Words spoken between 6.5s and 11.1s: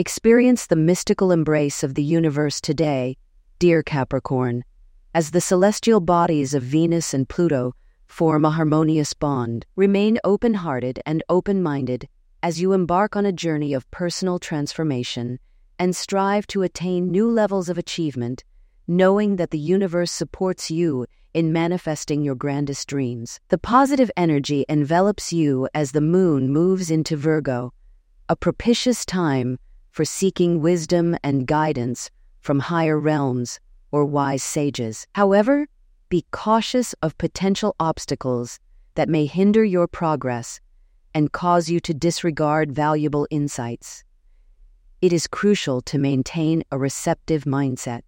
of Venus and Pluto form a harmonious bond. Remain open hearted